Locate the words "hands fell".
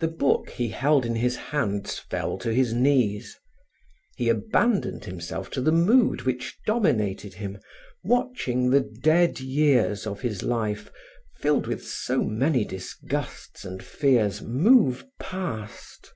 1.36-2.36